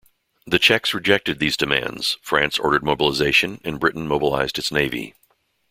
[0.47, 5.13] The Czechs rejected these demands, France ordered mobilization and Britain mobilized its Navy.